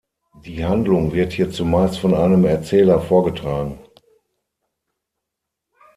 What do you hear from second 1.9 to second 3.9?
von einem Erzähler vorgetragen.